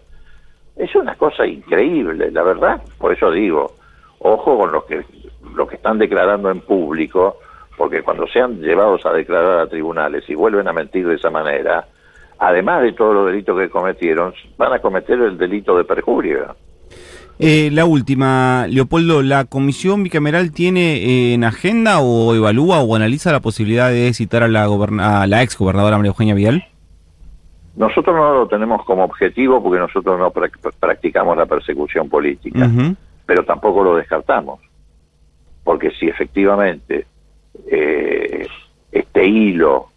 Es 0.76 0.96
una 0.96 1.16
cosa 1.16 1.46
increíble, 1.46 2.32
la 2.32 2.42
verdad. 2.42 2.82
Por 2.98 3.14
eso 3.14 3.30
digo, 3.32 3.76
ojo 4.20 4.58
con 4.58 4.72
los 4.72 4.86
que, 4.86 5.04
los 5.56 5.70
que 5.70 5.76
están 5.76 6.00
declarando 6.00 6.50
en 6.50 6.62
público, 6.62 7.38
porque 7.78 8.02
cuando 8.02 8.28
sean 8.28 8.60
llevados 8.60 9.06
a 9.06 9.14
declarar 9.14 9.60
a 9.60 9.68
tribunales 9.68 10.28
y 10.30 10.36
vuelven 10.36 10.68
a 10.68 10.74
mentir 10.74 11.08
de 11.08 11.16
esa 11.16 11.30
manera, 11.30 11.86
además 12.40 12.82
de 12.82 12.94
todos 12.94 13.14
los 13.14 13.28
delitos 13.28 13.60
que 13.60 13.70
cometieron, 13.70 14.34
van 14.58 14.74
a 14.74 14.80
cometer 14.80 15.20
el 15.20 15.38
delito 15.38 15.78
de 15.78 15.84
perjurio. 15.84 16.56
Eh, 17.44 17.72
la 17.72 17.86
última, 17.86 18.68
Leopoldo, 18.70 19.24
¿la 19.24 19.46
comisión 19.46 20.04
bicameral 20.04 20.52
tiene 20.52 20.98
eh, 20.98 21.34
en 21.34 21.44
agenda 21.44 22.00
o 22.00 22.36
evalúa 22.36 22.82
o 22.82 22.96
analiza 22.96 23.32
la 23.32 23.40
posibilidad 23.40 23.90
de 23.90 24.14
citar 24.14 24.44
a 24.44 24.48
la, 24.48 24.66
a 24.66 25.26
la 25.26 25.42
ex 25.42 25.58
gobernadora 25.58 25.98
María 25.98 26.10
Eugenia 26.10 26.36
Vidal? 26.36 26.64
Nosotros 27.76 28.16
no 28.16 28.34
lo 28.34 28.48
tenemos 28.48 28.86
como 28.86 29.04
objetivo 29.06 29.64
porque 29.64 29.80
nosotros 29.80 30.20
no 30.20 30.32
prac- 30.32 30.72
practicamos 30.80 31.36
la 31.36 31.48
persecución 31.48 32.10
política, 32.10 32.70
pero 33.26 33.44
tampoco 33.44 33.84
lo 33.84 33.96
descartamos. 33.96 34.60
Porque 35.64 35.90
si 36.00 36.08
efectivamente 36.10 37.08
eh, 37.68 38.46
este 38.92 39.26
hilo 39.26 39.88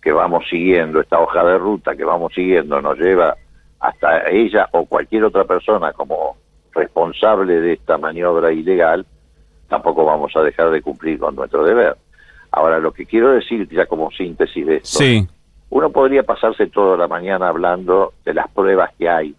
que 0.00 0.12
vamos 0.12 0.44
siguiendo, 0.48 1.00
esta 1.00 1.18
hoja 1.18 1.42
de 1.44 1.58
ruta 1.58 1.96
que 1.96 2.04
vamos 2.04 2.32
siguiendo 2.34 2.80
nos 2.80 2.96
lleva 2.98 3.34
hasta 3.80 4.28
ella 4.30 4.68
o 4.72 4.84
cualquier 4.84 5.24
otra 5.24 5.44
persona 5.44 5.92
como 5.92 6.36
responsable 6.74 7.60
de 7.60 7.74
esta 7.74 7.98
maniobra 7.98 8.52
ilegal, 8.52 9.06
tampoco 9.68 10.04
vamos 10.04 10.34
a 10.36 10.42
dejar 10.42 10.70
de 10.70 10.82
cumplir 10.82 11.18
con 11.18 11.34
nuestro 11.34 11.64
deber. 11.64 11.96
Ahora, 12.50 12.78
lo 12.78 12.92
que 12.92 13.06
quiero 13.06 13.30
decir, 13.32 13.68
ya 13.68 13.86
como 13.86 14.10
síntesis 14.10 14.66
de 14.66 14.76
esto, 14.76 14.98
Sí. 14.98 15.26
uno 15.70 15.90
podría 15.90 16.22
pasarse 16.22 16.66
toda 16.68 16.96
la 16.96 17.08
mañana 17.08 17.48
hablando 17.48 18.12
de 18.24 18.34
las 18.34 18.48
pruebas 18.50 18.90
que 18.96 19.08
hay. 19.08 19.34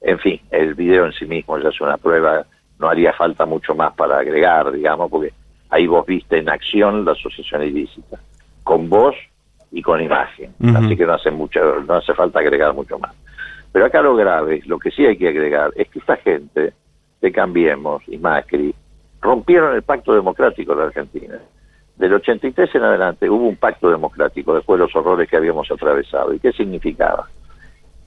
En 0.00 0.18
fin, 0.18 0.40
el 0.50 0.74
video 0.74 1.06
en 1.06 1.12
sí 1.12 1.26
mismo 1.26 1.58
ya 1.58 1.68
es 1.68 1.80
una 1.80 1.96
prueba, 1.96 2.44
no 2.78 2.88
haría 2.88 3.12
falta 3.12 3.44
mucho 3.46 3.74
más 3.74 3.92
para 3.94 4.18
agregar, 4.18 4.72
digamos, 4.72 5.10
porque 5.10 5.32
ahí 5.70 5.86
vos 5.86 6.04
viste 6.06 6.38
en 6.38 6.48
acción 6.48 7.04
la 7.04 7.12
asociación 7.12 7.62
ilícita, 7.62 8.18
con 8.64 8.88
voz 8.88 9.14
y 9.70 9.80
con 9.82 10.00
imagen. 10.02 10.54
Así 10.74 10.96
que 10.96 11.06
no 11.06 11.14
hace 11.14 11.30
mucho, 11.30 11.80
no 11.86 11.94
hace 11.94 12.14
falta 12.14 12.40
agregar 12.40 12.74
mucho 12.74 12.98
más. 12.98 13.14
Pero 13.72 13.86
acá 13.86 14.02
lo 14.02 14.14
grave, 14.14 14.62
lo 14.66 14.78
que 14.78 14.90
sí 14.90 15.04
hay 15.06 15.16
que 15.16 15.28
agregar, 15.28 15.72
es 15.74 15.88
que 15.88 15.98
esta 15.98 16.16
gente 16.16 16.74
de 17.20 17.32
Cambiemos 17.32 18.02
y 18.06 18.18
Macri 18.18 18.74
rompieron 19.20 19.74
el 19.74 19.82
pacto 19.82 20.14
democrático 20.14 20.74
de 20.74 20.80
la 20.80 20.86
Argentina. 20.88 21.38
Del 21.96 22.14
83 22.14 22.74
en 22.74 22.82
adelante 22.82 23.30
hubo 23.30 23.46
un 23.46 23.56
pacto 23.56 23.90
democrático 23.90 24.54
después 24.54 24.78
de 24.78 24.86
los 24.86 24.96
horrores 24.96 25.28
que 25.28 25.36
habíamos 25.36 25.70
atravesado. 25.70 26.34
¿Y 26.34 26.40
qué 26.40 26.52
significaba? 26.52 27.28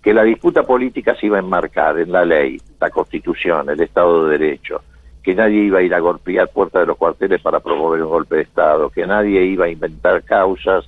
Que 0.03 0.13
la 0.13 0.24
disputa 0.24 0.63
política 0.63 1.15
se 1.15 1.27
iba 1.27 1.38
a 1.38 1.39
enmarcar 1.39 2.00
en 2.00 2.12
la 2.12 2.25
ley, 2.25 2.60
la 2.79 2.89
constitución, 2.89 3.69
el 3.69 3.81
Estado 3.81 4.27
de 4.27 4.38
Derecho, 4.38 4.81
que 5.24 5.34
nadie 5.34 5.63
iba 5.63 5.79
a 5.79 5.81
ir 5.81 5.95
a 5.95 6.00
golpear 6.00 6.50
puertas 6.50 6.81
de 6.81 6.88
los 6.88 6.98
cuarteles 6.98 7.41
para 7.41 7.60
promover 7.60 8.03
un 8.03 8.10
golpe 8.10 8.36
de 8.36 8.41
Estado, 8.43 8.89
que 8.89 9.07
nadie 9.07 9.43
iba 9.45 9.65
a 9.65 9.69
inventar 9.69 10.22
causas 10.24 10.88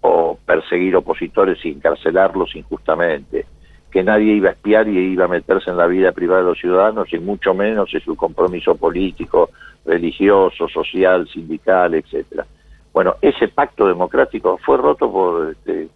o 0.00 0.38
perseguir 0.44 0.96
opositores 0.96 1.64
y 1.64 1.70
encarcelarlos 1.70 2.56
injustamente, 2.56 3.46
que 3.90 4.02
nadie 4.02 4.34
iba 4.34 4.50
a 4.50 4.52
espiar 4.52 4.88
y 4.88 4.98
iba 4.98 5.24
a 5.24 5.28
meterse 5.28 5.70
en 5.70 5.76
la 5.76 5.86
vida 5.86 6.12
privada 6.12 6.40
de 6.40 6.48
los 6.48 6.58
ciudadanos 6.58 7.12
y 7.12 7.18
mucho 7.18 7.54
menos 7.54 7.92
en 7.94 8.00
su 8.00 8.16
compromiso 8.16 8.76
político, 8.76 9.50
religioso, 9.84 10.68
social, 10.68 11.26
sindical, 11.28 11.94
etcétera. 11.94 12.46
Bueno, 12.92 13.16
ese 13.22 13.48
pacto 13.48 13.86
democrático 13.86 14.58
fue 14.58 14.76
roto 14.76 15.10
por 15.10 15.50
este, 15.50 15.88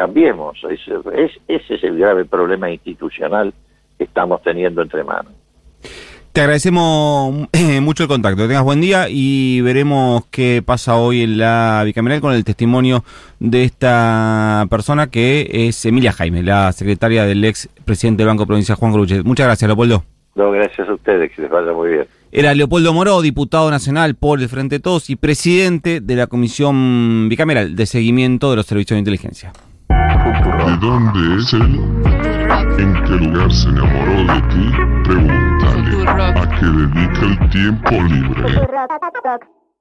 Cambiemos. 0.00 0.56
Ese 0.64 0.94
es, 1.14 1.32
ese 1.46 1.74
es 1.74 1.84
el 1.84 1.98
grave 1.98 2.24
problema 2.24 2.70
institucional 2.70 3.52
que 3.98 4.04
estamos 4.04 4.40
teniendo 4.42 4.80
entre 4.80 5.04
manos. 5.04 5.34
Te 6.32 6.42
agradecemos 6.42 7.48
eh, 7.52 7.80
mucho 7.80 8.04
el 8.04 8.08
contacto. 8.08 8.42
Que 8.42 8.48
tengas 8.48 8.62
buen 8.62 8.80
día 8.80 9.06
y 9.08 9.60
veremos 9.62 10.26
qué 10.30 10.62
pasa 10.64 10.96
hoy 10.96 11.22
en 11.22 11.38
la 11.38 11.82
bicameral 11.84 12.20
con 12.20 12.32
el 12.32 12.44
testimonio 12.44 13.02
de 13.40 13.64
esta 13.64 14.64
persona 14.70 15.08
que 15.08 15.48
es 15.50 15.84
Emilia 15.84 16.12
Jaime, 16.12 16.44
la 16.44 16.70
secretaria 16.72 17.24
del 17.24 17.44
ex 17.44 17.68
presidente 17.84 18.22
del 18.22 18.28
Banco 18.28 18.46
Provincial 18.46 18.78
Juan 18.78 18.92
Gruche. 18.92 19.24
Muchas 19.24 19.46
gracias, 19.46 19.66
Leopoldo. 19.66 20.04
No, 20.36 20.52
gracias 20.52 20.88
a 20.88 20.94
ustedes, 20.94 21.32
que 21.34 21.42
les 21.42 21.50
vaya 21.50 21.72
muy 21.72 21.90
bien. 21.90 22.06
Era 22.30 22.54
Leopoldo 22.54 22.94
Moró, 22.94 23.20
diputado 23.22 23.68
nacional 23.68 24.14
por 24.14 24.40
el 24.40 24.48
Frente 24.48 24.76
de 24.76 24.80
Todos 24.80 25.10
y 25.10 25.16
presidente 25.16 26.00
de 26.00 26.14
la 26.14 26.28
Comisión 26.28 27.28
Bicameral 27.28 27.74
de 27.74 27.86
Seguimiento 27.86 28.50
de 28.50 28.56
los 28.56 28.66
Servicios 28.66 28.94
de 28.94 29.00
Inteligencia. 29.00 29.52
¿De 29.88 30.76
dónde 30.80 31.42
es 31.42 31.52
él? 31.54 31.80
¿En 32.78 32.94
qué 33.04 33.26
lugar 33.26 33.52
se 33.52 33.68
enamoró 33.68 34.32
de 34.32 34.40
ti? 34.42 34.70
Pregúntale. 35.04 35.59
¿A 36.36 36.48
qué 36.58 36.66
dedica 36.66 37.26
el 37.26 37.50
tiempo 37.50 37.90
libre? 37.90 39.59